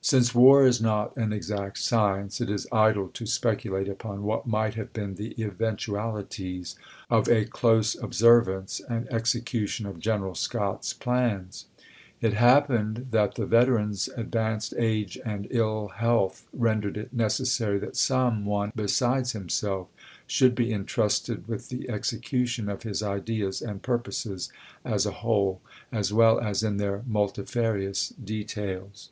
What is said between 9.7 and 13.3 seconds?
of Gren eral Scott's plans. It happened